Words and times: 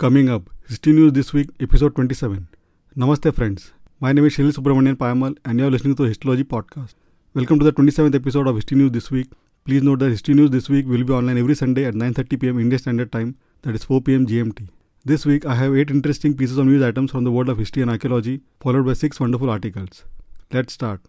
Coming 0.00 0.30
up, 0.30 0.48
History 0.66 0.94
News 0.94 1.12
This 1.12 1.34
Week, 1.34 1.50
Episode 1.60 1.94
27. 1.94 2.48
Namaste, 2.96 3.34
friends. 3.34 3.74
My 4.00 4.14
name 4.14 4.24
is 4.24 4.34
Shilil 4.34 4.54
Subramanian 4.54 4.94
Payamal, 4.94 5.36
and 5.44 5.58
you 5.58 5.66
are 5.66 5.70
listening 5.70 5.94
to 5.96 6.04
Historylogy 6.04 6.42
Podcast. 6.42 6.94
Welcome 7.34 7.58
to 7.58 7.66
the 7.66 7.72
27th 7.74 8.14
episode 8.14 8.46
of 8.46 8.54
History 8.54 8.78
News 8.78 8.92
This 8.92 9.10
Week. 9.10 9.28
Please 9.66 9.82
note 9.82 9.98
that 9.98 10.08
History 10.08 10.32
News 10.32 10.48
This 10.52 10.70
Week 10.70 10.86
will 10.88 11.04
be 11.04 11.12
online 11.12 11.36
every 11.36 11.54
Sunday 11.54 11.84
at 11.84 11.92
9.30 11.92 12.40
pm 12.40 12.60
Indian 12.60 12.78
Standard 12.78 13.12
Time, 13.12 13.36
that 13.60 13.74
is 13.74 13.84
4 13.84 14.00
pm 14.00 14.26
GMT. 14.26 14.70
This 15.04 15.26
week, 15.26 15.44
I 15.44 15.54
have 15.56 15.76
8 15.76 15.90
interesting 15.90 16.34
pieces 16.34 16.56
of 16.56 16.64
news 16.64 16.82
items 16.82 17.10
from 17.10 17.24
the 17.24 17.30
world 17.30 17.50
of 17.50 17.58
history 17.58 17.82
and 17.82 17.90
archaeology, 17.90 18.40
followed 18.58 18.86
by 18.86 18.94
6 18.94 19.20
wonderful 19.20 19.50
articles. 19.50 20.06
Let's 20.50 20.72
start. 20.72 21.02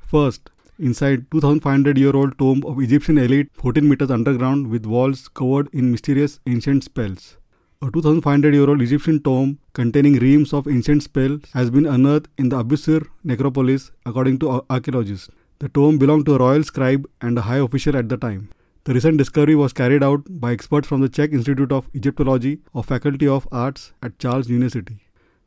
First, 0.00 0.50
inside 0.78 1.30
2500 1.30 1.96
year 1.96 2.14
old 2.14 2.36
tomb 2.36 2.62
of 2.66 2.78
Egyptian 2.78 3.16
elite 3.16 3.48
14 3.54 3.88
meters 3.88 4.10
underground 4.10 4.66
with 4.66 4.84
walls 4.84 5.28
covered 5.28 5.70
in 5.72 5.90
mysterious 5.90 6.40
ancient 6.46 6.84
spells. 6.84 7.38
A 7.82 7.90
2500 7.90 8.54
year 8.54 8.70
old 8.70 8.80
Egyptian 8.80 9.20
tomb 9.22 9.58
containing 9.74 10.14
reams 10.14 10.52
of 10.54 10.66
ancient 10.66 11.02
spells 11.02 11.40
has 11.52 11.70
been 11.70 11.84
unearthed 11.84 12.28
in 12.38 12.48
the 12.48 12.62
Abusir 12.62 13.06
necropolis, 13.24 13.90
according 14.06 14.38
to 14.38 14.64
archaeologists. 14.70 15.28
The 15.58 15.68
tomb 15.68 15.98
belonged 15.98 16.26
to 16.26 16.34
a 16.34 16.38
royal 16.38 16.62
scribe 16.62 17.06
and 17.20 17.36
a 17.36 17.42
high 17.42 17.58
official 17.58 17.96
at 17.96 18.08
the 18.08 18.16
time. 18.16 18.48
The 18.84 18.94
recent 18.94 19.18
discovery 19.18 19.54
was 19.54 19.72
carried 19.72 20.02
out 20.02 20.24
by 20.28 20.52
experts 20.52 20.88
from 20.88 21.00
the 21.00 21.08
Czech 21.08 21.32
Institute 21.32 21.72
of 21.72 21.88
Egyptology 21.94 22.60
of 22.74 22.86
Faculty 22.86 23.28
of 23.28 23.48
Arts 23.50 23.92
at 24.02 24.18
Charles 24.18 24.48
University. 24.48 24.98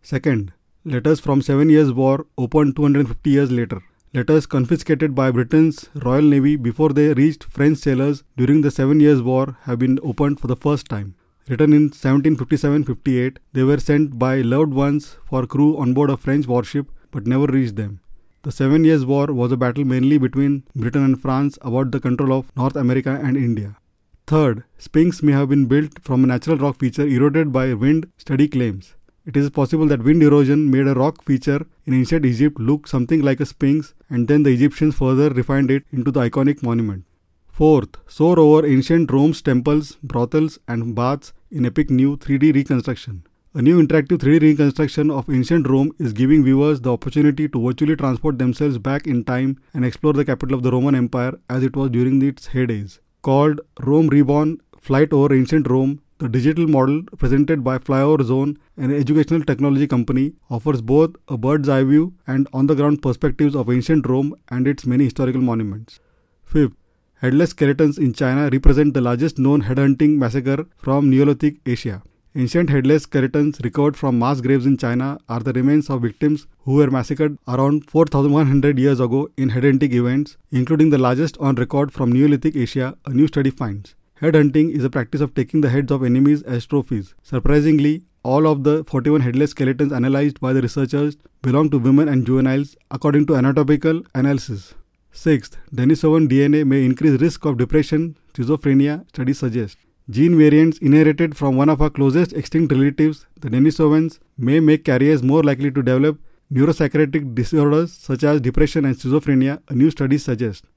Second, 0.02 0.54
letters 0.86 1.20
from 1.20 1.42
Seven 1.42 1.70
Years' 1.70 1.92
War 1.92 2.26
opened 2.38 2.76
250 2.76 3.30
years 3.30 3.52
later. 3.52 3.82
Letters 4.14 4.46
confiscated 4.46 5.16
by 5.16 5.32
Britain's 5.32 5.90
Royal 5.96 6.24
Navy 6.24 6.56
before 6.56 6.90
they 6.90 7.14
reached 7.14 7.44
French 7.44 7.80
sailors 7.80 8.24
during 8.36 8.62
the 8.62 8.72
Seven 8.72 9.00
Years' 9.00 9.22
War 9.22 9.58
have 9.64 9.80
been 9.80 10.00
opened 10.04 10.40
for 10.40 10.48
the 10.48 10.56
first 10.56 10.88
time. 10.88 11.16
Written 11.50 11.72
in 11.72 11.92
1757-58, 11.92 13.38
they 13.54 13.64
were 13.64 13.80
sent 13.80 14.20
by 14.20 14.42
loved 14.42 14.74
ones 14.74 15.16
for 15.26 15.48
crew 15.48 15.78
on 15.78 15.94
board 15.94 16.10
a 16.10 16.18
French 16.18 16.46
warship 16.46 16.92
but 17.10 17.26
never 17.26 17.46
reached 17.46 17.78
them. 17.78 18.02
The 18.44 18.52
Seven 18.52 18.84
Years' 18.84 19.06
War 19.06 19.28
was 19.28 19.54
a 19.54 19.58
battle 19.58 19.86
mainly 19.86 20.18
between 20.18 20.64
Britain 20.76 21.06
and 21.06 21.22
France 21.22 21.58
about 21.62 21.92
the 21.92 22.02
control 22.02 22.34
of 22.34 22.52
North 22.58 22.76
America 22.76 23.18
and 23.24 23.38
India. 23.38 23.78
Third, 24.26 24.66
Sphinx 24.78 25.24
may 25.24 25.32
have 25.32 25.48
been 25.48 25.68
built 25.68 26.04
from 26.04 26.26
a 26.26 26.28
natural 26.28 26.58
rock 26.58 26.80
feature 26.80 27.08
eroded 27.08 27.54
by 27.54 27.74
wind, 27.74 28.12
study 28.18 28.50
claims. 28.50 28.96
It 29.26 29.38
is 29.38 29.50
possible 29.50 29.88
that 29.88 30.04
wind 30.04 30.24
erosion 30.24 30.70
made 30.70 30.88
a 30.88 30.96
rock 30.96 31.24
feature 31.24 31.66
in 31.86 31.94
ancient 31.94 32.26
Egypt 32.26 32.60
look 32.60 32.88
something 32.88 33.22
like 33.22 33.40
a 33.40 33.46
sphinx 33.46 33.94
and 34.10 34.28
then 34.28 34.44
the 34.44 34.50
Egyptians 34.50 34.96
further 34.96 35.30
refined 35.30 35.72
it 35.72 35.86
into 35.94 36.12
the 36.12 36.30
iconic 36.30 36.62
monument. 36.62 37.06
Fourth, 37.48 37.96
soar 38.06 38.38
over 38.38 38.68
ancient 38.68 39.12
Rome's 39.12 39.42
temples, 39.42 39.98
brothels, 40.04 40.60
and 40.68 40.94
baths 40.94 41.34
in 41.52 41.66
epic 41.66 41.90
new 41.90 42.18
3D 42.18 42.54
reconstruction. 42.54 43.24
A 43.54 43.62
new 43.62 43.82
interactive 43.82 44.18
3D 44.18 44.42
reconstruction 44.42 45.10
of 45.10 45.30
ancient 45.30 45.68
Rome 45.68 45.92
is 45.98 46.14
giving 46.14 46.44
viewers 46.44 46.82
the 46.82 46.92
opportunity 46.92 47.48
to 47.48 47.66
virtually 47.66 47.96
transport 47.96 48.38
themselves 48.38 48.78
back 48.78 49.08
in 49.08 49.24
time 49.24 49.58
and 49.74 49.86
explore 49.86 50.14
the 50.14 50.26
capital 50.26 50.56
of 50.56 50.64
the 50.64 50.72
Roman 50.72 50.94
Empire 50.96 51.40
as 51.50 51.64
it 51.64 51.76
was 51.76 51.90
during 51.90 52.22
its 52.22 52.50
heydays. 52.50 53.00
Called 53.22 53.62
Rome 53.80 54.08
Reborn 54.08 54.60
Flight 54.80 55.12
over 55.12 55.34
Ancient 55.34 55.70
Rome, 55.70 56.02
the 56.20 56.30
digital 56.30 56.68
model 56.68 57.04
presented 57.18 57.64
by 57.64 57.78
Flyover 57.78 58.24
Zone, 58.24 58.58
an 58.76 58.94
educational 58.94 59.44
technology 59.44 59.88
company, 59.88 60.34
offers 60.50 60.82
both 60.82 61.16
a 61.28 61.38
bird's 61.38 61.70
eye 61.70 61.84
view 61.84 62.14
and 62.26 62.48
on 62.54 62.68
the 62.68 62.76
ground 62.76 63.02
perspectives 63.02 63.56
of 63.56 63.70
ancient 63.70 64.08
Rome 64.08 64.36
and 64.50 64.68
its 64.68 64.86
many 64.86 65.06
historical 65.06 65.42
monuments. 65.42 66.00
Fifth, 66.44 66.74
Headless 67.20 67.50
skeletons 67.50 67.98
in 67.98 68.14
China 68.14 68.48
represent 68.52 68.94
the 68.94 69.02
largest 69.02 69.40
known 69.40 69.64
headhunting 69.64 70.18
massacre 70.20 70.68
from 70.78 71.10
Neolithic 71.10 71.56
Asia. 71.66 72.04
Ancient 72.36 72.70
headless 72.70 73.04
skeletons 73.04 73.60
recovered 73.64 73.98
from 73.98 74.20
mass 74.20 74.40
graves 74.40 74.68
in 74.68 74.78
China 74.78 75.18
are 75.28 75.40
the 75.40 75.52
remains 75.54 75.90
of 75.90 76.04
victims 76.04 76.46
who 76.60 76.76
were 76.76 76.92
massacred 76.92 77.40
around 77.48 77.90
4100 77.90 78.78
years 78.78 79.00
ago 79.00 79.32
in 79.36 79.50
headhunting 79.50 79.94
events, 79.94 80.38
including 80.52 80.92
the 80.92 81.00
largest 81.00 81.40
on 81.40 81.56
record 81.56 81.92
from 81.92 82.12
Neolithic 82.12 82.56
Asia, 82.56 82.96
a 83.08 83.10
new 83.10 83.26
study 83.26 83.50
finds. 83.50 83.96
Headhunting 84.22 84.70
is 84.78 84.84
a 84.84 84.90
practice 84.92 85.20
of 85.20 85.34
taking 85.34 85.62
the 85.62 85.72
heads 85.72 85.92
of 85.92 86.04
enemies 86.04 86.44
as 86.44 86.68
trophies. 86.68 87.16
Surprisingly, 87.24 88.04
all 88.22 88.46
of 88.46 88.64
the 88.64 88.84
41 88.84 89.22
headless 89.22 89.52
skeletons 89.52 89.92
analyzed 89.92 90.40
by 90.40 90.54
the 90.54 90.62
researchers 90.62 91.18
belong 91.42 91.72
to 91.72 91.80
women 91.80 92.10
and 92.10 92.28
juveniles 92.28 92.76
according 92.92 93.26
to 93.26 93.36
anatomical 93.36 94.04
analysis. 94.14 94.76
Sixth, 95.18 95.58
Denisovan 95.74 96.28
DNA 96.28 96.64
may 96.64 96.86
increase 96.86 97.20
risk 97.20 97.44
of 97.46 97.58
depression, 97.58 98.16
schizophrenia, 98.36 99.04
studies 99.10 99.40
suggest. 99.40 99.80
Gene 100.12 100.38
variants 100.38 100.78
inherited 100.78 101.36
from 101.36 101.56
one 101.56 101.70
of 101.70 101.82
our 101.82 101.90
closest 101.90 102.34
extinct 102.34 102.72
relatives, 102.72 103.26
the 103.42 103.50
Denisovans, 103.50 104.20
may 104.38 104.60
make 104.60 104.86
carriers 104.86 105.24
more 105.24 105.42
likely 105.42 105.72
to 105.72 105.82
develop 105.82 106.20
neuropsychiatric 106.54 107.34
disorders 107.34 107.94
such 107.94 108.24
as 108.24 108.40
depression 108.42 108.86
and 108.86 108.96
schizophrenia, 108.96 109.60
a 109.70 109.74
new 109.74 109.90
study 109.90 110.20
suggests. 110.20 110.68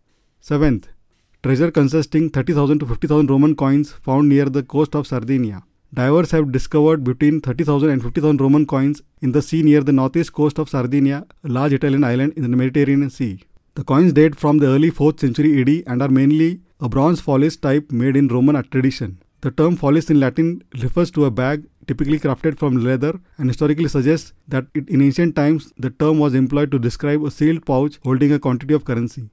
Seventh, 0.40 0.88
treasure 1.42 1.70
consisting 1.70 2.30
30,000 2.30 2.78
to 2.78 2.86
50,000 2.86 3.28
Roman 3.28 3.54
coins 3.54 3.92
found 3.92 4.30
near 4.30 4.46
the 4.46 4.62
coast 4.62 4.94
of 4.94 5.06
Sardinia. 5.06 5.62
Divers 5.92 6.30
have 6.30 6.50
discovered 6.50 7.04
between 7.04 7.42
30,000 7.42 7.90
and 7.90 8.02
50,000 8.02 8.40
Roman 8.40 8.64
coins 8.64 9.02
in 9.20 9.32
the 9.32 9.42
sea 9.42 9.62
near 9.62 9.82
the 9.82 9.92
northeast 9.92 10.32
coast 10.32 10.58
of 10.58 10.70
Sardinia, 10.70 11.26
a 11.44 11.48
large 11.48 11.74
Italian 11.74 12.04
island 12.04 12.32
in 12.36 12.50
the 12.50 12.56
Mediterranean 12.56 13.10
Sea. 13.10 13.42
The 13.80 13.84
coins 13.84 14.12
date 14.12 14.34
from 14.38 14.58
the 14.58 14.66
early 14.66 14.90
4th 14.90 15.20
century 15.20 15.58
AD 15.62 15.84
and 15.90 16.02
are 16.02 16.10
mainly 16.10 16.60
a 16.80 16.88
bronze 16.94 17.22
follis 17.22 17.58
type 17.58 17.90
made 17.90 18.14
in 18.14 18.28
Roman 18.28 18.62
tradition. 18.64 19.22
The 19.40 19.50
term 19.50 19.74
follis 19.74 20.10
in 20.10 20.20
Latin 20.20 20.62
refers 20.82 21.10
to 21.12 21.24
a 21.24 21.30
bag 21.30 21.64
typically 21.86 22.18
crafted 22.18 22.58
from 22.58 22.76
leather 22.84 23.18
and 23.38 23.48
historically 23.48 23.88
suggests 23.88 24.34
that 24.48 24.66
it, 24.74 24.90
in 24.90 25.00
ancient 25.00 25.34
times 25.34 25.72
the 25.78 25.88
term 25.88 26.18
was 26.18 26.34
employed 26.34 26.70
to 26.72 26.78
describe 26.78 27.24
a 27.24 27.30
sealed 27.30 27.64
pouch 27.64 27.98
holding 28.04 28.34
a 28.34 28.38
quantity 28.38 28.74
of 28.74 28.84
currency. 28.84 29.30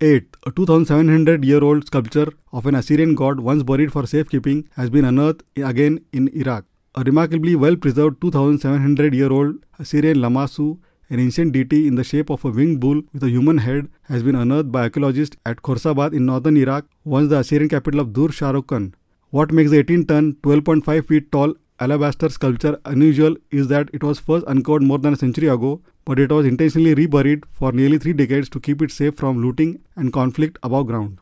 8. 0.00 0.36
A 0.46 0.50
2700 0.50 1.44
year 1.44 1.62
old 1.62 1.86
sculpture 1.86 2.26
of 2.52 2.66
an 2.66 2.74
Assyrian 2.74 3.14
god 3.14 3.38
once 3.38 3.62
buried 3.62 3.92
for 3.92 4.04
safekeeping 4.04 4.68
has 4.74 4.90
been 4.90 5.04
unearthed 5.04 5.44
again 5.54 6.00
in 6.12 6.26
Iraq. 6.34 6.64
A 6.96 7.04
remarkably 7.04 7.54
well 7.54 7.76
preserved 7.76 8.20
2700 8.20 9.14
year 9.14 9.30
old 9.30 9.64
Assyrian 9.78 10.16
Lamassu 10.16 10.76
an 11.08 11.20
ancient 11.20 11.52
deity 11.52 11.86
in 11.86 11.94
the 11.94 12.04
shape 12.04 12.30
of 12.30 12.44
a 12.44 12.50
winged 12.50 12.80
bull 12.80 13.02
with 13.12 13.22
a 13.22 13.30
human 13.30 13.58
head 13.58 13.88
has 14.02 14.22
been 14.22 14.34
unearthed 14.34 14.72
by 14.72 14.82
archaeologists 14.82 15.36
at 15.46 15.62
Khorsabad 15.62 16.12
in 16.12 16.26
northern 16.26 16.56
Iraq, 16.56 16.86
once 17.04 17.28
the 17.28 17.38
Assyrian 17.38 17.68
capital 17.68 18.00
of 18.00 18.12
Dur 18.12 18.28
Shahrukh 18.28 18.92
What 19.30 19.52
makes 19.52 19.70
the 19.70 19.78
18 19.78 20.06
ton, 20.06 20.36
12.5 20.42 21.06
feet 21.06 21.30
tall 21.30 21.54
alabaster 21.78 22.28
sculpture 22.28 22.78
unusual 22.84 23.36
is 23.50 23.68
that 23.68 23.90
it 23.92 24.02
was 24.02 24.18
first 24.18 24.44
uncovered 24.48 24.82
more 24.82 24.98
than 24.98 25.12
a 25.12 25.16
century 25.16 25.48
ago, 25.48 25.82
but 26.04 26.18
it 26.18 26.32
was 26.32 26.46
intentionally 26.46 26.94
reburied 26.94 27.44
for 27.52 27.72
nearly 27.72 27.98
three 27.98 28.12
decades 28.12 28.48
to 28.48 28.60
keep 28.60 28.82
it 28.82 28.90
safe 28.90 29.16
from 29.16 29.42
looting 29.42 29.80
and 29.94 30.12
conflict 30.12 30.58
above 30.62 30.86
ground. 30.86 31.18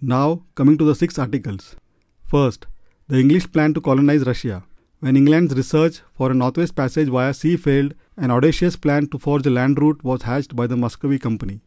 Now, 0.00 0.42
coming 0.54 0.78
to 0.78 0.84
the 0.84 0.94
six 0.94 1.18
articles. 1.18 1.76
First, 2.24 2.66
the 3.08 3.18
English 3.18 3.52
plan 3.52 3.74
to 3.74 3.80
colonize 3.80 4.24
Russia. 4.24 4.64
When 5.00 5.16
England's 5.16 5.54
research 5.54 6.00
for 6.14 6.30
a 6.30 6.34
northwest 6.34 6.74
passage 6.74 7.08
via 7.08 7.34
sea 7.34 7.56
failed, 7.56 7.94
an 8.16 8.30
audacious 8.30 8.76
plan 8.76 9.06
to 9.08 9.18
forge 9.18 9.46
a 9.46 9.50
land 9.50 9.80
route 9.80 10.02
was 10.04 10.22
hatched 10.22 10.54
by 10.54 10.66
the 10.66 10.76
Muscovy 10.76 11.18
Company. 11.18 11.60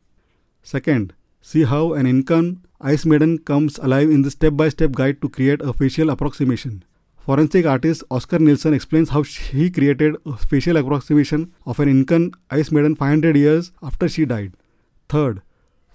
Second, 0.61 1.13
see 1.41 1.63
how 1.63 1.93
an 1.93 2.05
Incan 2.05 2.61
ice 2.79 3.05
maiden 3.05 3.37
comes 3.39 3.77
alive 3.79 4.09
in 4.09 4.21
the 4.21 4.31
step 4.31 4.55
by 4.55 4.69
step 4.69 4.91
guide 4.91 5.21
to 5.21 5.29
create 5.29 5.61
a 5.61 5.73
facial 5.73 6.09
approximation. 6.09 6.83
Forensic 7.17 7.65
artist 7.65 8.03
Oscar 8.11 8.39
Nilsson 8.39 8.73
explains 8.73 9.09
how 9.09 9.23
he 9.23 9.69
created 9.71 10.17
a 10.25 10.35
facial 10.37 10.77
approximation 10.77 11.53
of 11.65 11.79
an 11.79 11.87
Incan 11.87 12.31
ice 12.51 12.71
maiden 12.71 12.95
500 12.95 13.37
years 13.37 13.71
after 13.81 14.09
she 14.09 14.25
died. 14.25 14.53
Third, 15.07 15.41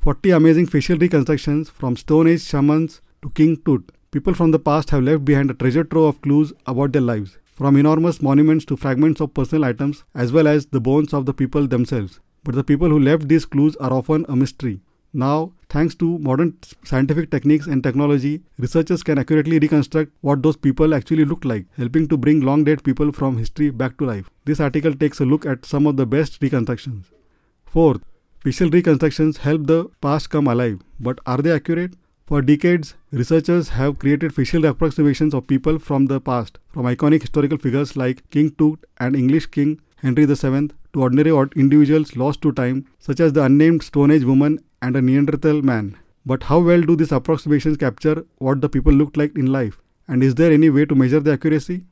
40 0.00 0.30
amazing 0.30 0.66
facial 0.66 0.96
reconstructions 0.96 1.68
from 1.68 1.96
Stone 1.96 2.28
Age 2.28 2.42
shamans 2.42 3.02
to 3.22 3.30
King 3.30 3.58
Tut. 3.58 3.92
People 4.10 4.32
from 4.32 4.52
the 4.52 4.58
past 4.58 4.88
have 4.90 5.02
left 5.02 5.24
behind 5.26 5.50
a 5.50 5.54
treasure 5.54 5.84
trove 5.84 6.14
of 6.14 6.22
clues 6.22 6.52
about 6.66 6.92
their 6.92 7.02
lives 7.02 7.36
from 7.58 7.76
enormous 7.76 8.22
monuments 8.22 8.64
to 8.64 8.76
fragments 8.76 9.20
of 9.20 9.34
personal 9.34 9.64
items, 9.64 10.04
as 10.14 10.30
well 10.30 10.46
as 10.46 10.66
the 10.66 10.80
bones 10.80 11.12
of 11.12 11.26
the 11.26 11.34
people 11.34 11.66
themselves. 11.66 12.20
But 12.44 12.54
the 12.54 12.62
people 12.62 12.88
who 12.88 13.00
left 13.00 13.26
these 13.26 13.44
clues 13.44 13.74
are 13.76 13.92
often 13.92 14.24
a 14.28 14.36
mystery. 14.36 14.80
Now, 15.12 15.54
thanks 15.68 15.96
to 15.96 16.18
modern 16.20 16.56
scientific 16.84 17.32
techniques 17.32 17.66
and 17.66 17.82
technology, 17.82 18.42
researchers 18.58 19.02
can 19.02 19.18
accurately 19.18 19.58
reconstruct 19.58 20.12
what 20.20 20.40
those 20.40 20.56
people 20.56 20.94
actually 20.94 21.24
looked 21.24 21.44
like, 21.44 21.66
helping 21.76 22.06
to 22.06 22.16
bring 22.16 22.42
long 22.42 22.62
dead 22.62 22.84
people 22.84 23.10
from 23.10 23.38
history 23.38 23.70
back 23.70 23.98
to 23.98 24.06
life. 24.06 24.30
This 24.44 24.60
article 24.60 24.94
takes 24.94 25.18
a 25.18 25.24
look 25.24 25.44
at 25.44 25.66
some 25.66 25.88
of 25.88 25.96
the 25.96 26.06
best 26.06 26.40
reconstructions. 26.40 27.10
Fourth, 27.66 28.02
facial 28.44 28.70
reconstructions 28.70 29.38
help 29.38 29.66
the 29.66 29.90
past 30.00 30.30
come 30.30 30.46
alive, 30.46 30.78
but 31.00 31.18
are 31.26 31.38
they 31.38 31.50
accurate? 31.50 31.94
For 32.28 32.42
decades, 32.42 32.94
researchers 33.10 33.70
have 33.70 33.98
created 33.98 34.34
facial 34.34 34.66
approximations 34.66 35.32
of 35.32 35.46
people 35.46 35.78
from 35.78 36.04
the 36.04 36.20
past, 36.20 36.58
from 36.68 36.84
iconic 36.84 37.22
historical 37.22 37.56
figures 37.56 37.96
like 37.96 38.28
King 38.28 38.50
Tut 38.50 38.84
and 38.98 39.16
English 39.16 39.46
King 39.46 39.80
Henry 39.96 40.26
VII 40.26 40.68
to 40.92 41.00
ordinary 41.00 41.48
individuals 41.56 42.16
lost 42.16 42.42
to 42.42 42.52
time, 42.52 42.84
such 42.98 43.20
as 43.20 43.32
the 43.32 43.44
unnamed 43.44 43.82
Stone 43.82 44.10
Age 44.10 44.24
woman 44.24 44.58
and 44.82 44.94
a 44.94 45.00
Neanderthal 45.00 45.62
man. 45.62 45.96
But 46.26 46.42
how 46.42 46.58
well 46.58 46.82
do 46.82 46.96
these 46.96 47.12
approximations 47.12 47.78
capture 47.78 48.26
what 48.36 48.60
the 48.60 48.68
people 48.68 48.92
looked 48.92 49.16
like 49.16 49.34
in 49.34 49.46
life? 49.46 49.80
And 50.06 50.22
is 50.22 50.34
there 50.34 50.52
any 50.52 50.68
way 50.68 50.84
to 50.84 50.94
measure 50.94 51.20
the 51.20 51.32
accuracy? 51.32 51.86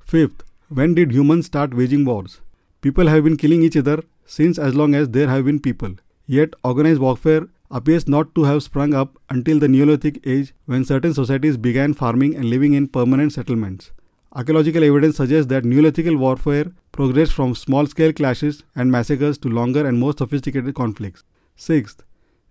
Fifth, 0.00 0.42
when 0.70 0.94
did 0.94 1.12
humans 1.12 1.44
start 1.44 1.74
waging 1.74 2.06
wars? 2.06 2.40
People 2.80 3.08
have 3.08 3.24
been 3.24 3.36
killing 3.36 3.62
each 3.62 3.76
other 3.76 4.02
since 4.24 4.58
as 4.58 4.74
long 4.74 4.94
as 4.94 5.10
there 5.10 5.28
have 5.28 5.44
been 5.44 5.60
people. 5.60 5.96
Yet, 6.26 6.54
organized 6.64 7.00
warfare 7.00 7.48
appears 7.72 8.06
not 8.06 8.34
to 8.34 8.44
have 8.44 8.62
sprung 8.62 8.94
up 8.94 9.18
until 9.30 9.58
the 9.58 9.66
Neolithic 9.66 10.20
age 10.26 10.52
when 10.66 10.84
certain 10.84 11.14
societies 11.14 11.56
began 11.56 11.94
farming 11.94 12.36
and 12.36 12.44
living 12.44 12.74
in 12.74 12.86
permanent 12.86 13.32
settlements. 13.32 13.90
Archaeological 14.34 14.84
evidence 14.84 15.16
suggests 15.16 15.48
that 15.48 15.64
Neolithic 15.64 16.06
warfare 16.18 16.66
progressed 16.92 17.32
from 17.32 17.54
small 17.54 17.86
scale 17.86 18.12
clashes 18.12 18.62
and 18.76 18.92
massacres 18.92 19.38
to 19.38 19.48
longer 19.48 19.86
and 19.86 19.98
more 19.98 20.14
sophisticated 20.16 20.74
conflicts. 20.74 21.24
Sixth, 21.56 22.02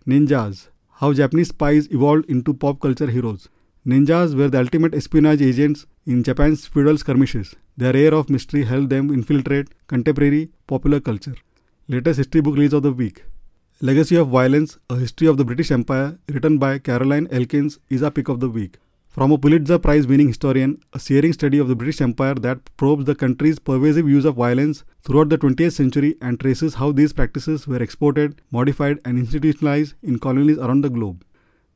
ninjas. 0.07 0.67
How 0.99 1.13
Japanese 1.13 1.49
spies 1.49 1.87
evolved 1.91 2.29
into 2.29 2.53
pop 2.53 2.79
culture 2.79 3.09
heroes. 3.09 3.49
Ninjas 3.87 4.35
were 4.35 4.49
the 4.49 4.59
ultimate 4.59 4.93
espionage 4.93 5.41
agents 5.41 5.87
in 6.05 6.23
Japan's 6.23 6.67
feudal 6.67 6.97
skirmishes. 6.97 7.55
Their 7.77 7.95
air 7.95 8.13
of 8.13 8.29
mystery 8.29 8.63
helped 8.63 8.89
them 8.89 9.11
infiltrate 9.11 9.69
contemporary 9.87 10.51
popular 10.67 10.99
culture. 10.99 11.35
Latest 11.87 12.17
history 12.17 12.41
book 12.41 12.55
release 12.55 12.73
of 12.73 12.83
the 12.83 12.91
week. 12.91 13.23
Legacy 13.83 14.15
of 14.15 14.27
Violence, 14.27 14.77
A 14.91 14.95
History 14.95 15.25
of 15.25 15.37
the 15.37 15.43
British 15.43 15.71
Empire, 15.71 16.19
written 16.29 16.59
by 16.59 16.77
Caroline 16.77 17.27
Elkins, 17.31 17.79
is 17.89 18.03
our 18.03 18.11
pick 18.11 18.27
of 18.29 18.39
the 18.39 18.47
week. 18.47 18.77
From 19.07 19.31
a 19.31 19.39
Pulitzer 19.39 19.79
Prize 19.79 20.05
winning 20.05 20.27
historian, 20.27 20.79
a 20.93 20.99
searing 20.99 21.33
study 21.33 21.57
of 21.57 21.67
the 21.67 21.75
British 21.75 21.99
Empire 21.99 22.35
that 22.35 22.59
probes 22.77 23.05
the 23.05 23.15
country's 23.15 23.57
pervasive 23.57 24.07
use 24.07 24.23
of 24.23 24.35
violence 24.35 24.83
throughout 25.01 25.29
the 25.29 25.37
20th 25.39 25.71
century 25.71 26.15
and 26.21 26.39
traces 26.39 26.75
how 26.75 26.91
these 26.91 27.11
practices 27.11 27.65
were 27.67 27.81
exported, 27.81 28.39
modified, 28.51 28.99
and 29.03 29.17
institutionalized 29.17 29.95
in 30.03 30.19
colonies 30.19 30.59
around 30.59 30.81
the 30.81 30.89
globe. 30.91 31.25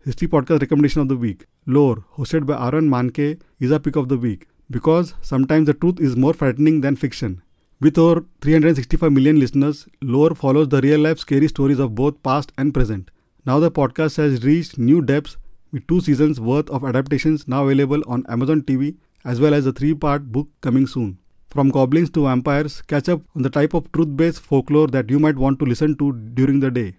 History 0.03 0.27
Podcast 0.27 0.61
Recommendation 0.61 1.01
of 1.01 1.07
the 1.07 1.17
Week 1.17 1.47
Lore, 1.65 2.05
hosted 2.17 2.45
by 2.45 2.67
Aaron 2.67 2.87
Mahnke, 2.87 3.41
is 3.59 3.71
our 3.71 3.79
pick 3.79 3.95
of 3.95 4.09
the 4.09 4.17
week 4.19 4.47
because 4.69 5.15
sometimes 5.21 5.65
the 5.65 5.73
truth 5.73 5.99
is 5.99 6.15
more 6.15 6.35
frightening 6.35 6.81
than 6.81 6.95
fiction. 6.95 7.41
With 7.81 7.97
over 7.97 8.23
365 8.39 9.11
million 9.11 9.37
listeners, 9.37 9.85
Lore 10.01 10.33
follows 10.33 10.69
the 10.69 10.79
real 10.79 11.01
life 11.01 11.19
scary 11.19 11.49
stories 11.49 11.77
of 11.77 11.93
both 11.93 12.23
past 12.23 12.53
and 12.57 12.73
present. 12.73 13.11
Now 13.45 13.59
the 13.59 13.69
podcast 13.69 14.15
has 14.15 14.45
reached 14.45 14.77
new 14.77 15.01
depths 15.01 15.35
with 15.73 15.85
two 15.85 15.99
seasons 15.99 16.39
worth 16.39 16.69
of 16.69 16.85
adaptations 16.85 17.49
now 17.49 17.65
available 17.65 18.01
on 18.07 18.25
Amazon 18.29 18.61
TV 18.61 18.95
as 19.25 19.41
well 19.41 19.53
as 19.53 19.65
a 19.65 19.73
three 19.73 19.93
part 19.93 20.31
book 20.31 20.47
coming 20.61 20.87
soon. 20.87 21.17
From 21.49 21.69
goblins 21.69 22.09
to 22.11 22.23
vampires, 22.23 22.81
catch 22.81 23.09
up 23.09 23.21
on 23.35 23.41
the 23.41 23.49
type 23.49 23.73
of 23.73 23.91
truth 23.91 24.15
based 24.15 24.39
folklore 24.39 24.87
that 24.87 25.09
you 25.09 25.19
might 25.19 25.35
want 25.35 25.59
to 25.59 25.65
listen 25.65 25.97
to 25.97 26.13
during 26.13 26.61
the 26.61 26.71
day. 26.71 26.95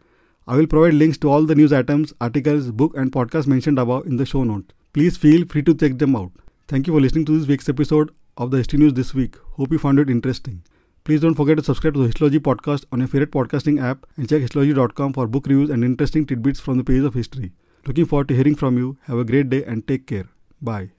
I 0.46 0.56
will 0.56 0.67
provide 0.67 0.94
links 0.94 1.17
to 1.19 1.31
all 1.31 1.44
the 1.44 1.55
news 1.55 1.73
items, 1.73 2.12
articles, 2.20 2.70
book, 2.70 2.94
and 2.99 3.11
podcast 3.11 3.46
mentioned 3.46 3.78
above 3.78 4.06
in 4.06 4.19
the 4.19 4.26
show 4.26 4.44
notes. 4.44 4.75
Please 4.93 5.17
feel 5.17 5.46
free 5.46 5.62
to 5.62 5.75
check 5.75 5.96
them 5.96 6.14
out. 6.17 6.32
Thank 6.69 6.87
you 6.87 6.93
for 6.93 7.00
listening 7.00 7.25
to 7.25 7.38
this 7.38 7.49
week's 7.49 7.70
episode 7.70 8.11
of 8.36 8.50
the 8.50 8.58
History 8.58 8.78
News 8.78 8.94
this 8.94 9.14
week. 9.14 9.36
Hope 9.52 9.72
you 9.72 9.78
found 9.78 9.98
it 9.98 10.10
interesting. 10.10 10.62
Please 11.04 11.20
don't 11.20 11.34
forget 11.34 11.56
to 11.56 11.64
subscribe 11.64 11.94
to 11.94 12.00
the 12.06 12.12
Historylogy 12.12 12.40
podcast 12.40 12.84
on 12.90 12.98
your 12.98 13.08
favorite 13.08 13.30
podcasting 13.30 13.80
app 13.82 14.06
and 14.16 14.28
check 14.28 14.42
historylogy.com 14.42 15.12
for 15.12 15.26
book 15.26 15.46
reviews 15.46 15.70
and 15.70 15.84
interesting 15.84 16.26
tidbits 16.26 16.60
from 16.60 16.78
the 16.78 16.84
pages 16.84 17.04
of 17.04 17.14
history. 17.14 17.52
Looking 17.86 18.06
forward 18.06 18.28
to 18.28 18.34
hearing 18.34 18.56
from 18.56 18.76
you. 18.76 18.98
Have 19.04 19.18
a 19.18 19.24
great 19.24 19.48
day 19.48 19.64
and 19.64 19.86
take 19.86 20.06
care. 20.06 20.28
Bye. 20.60 20.90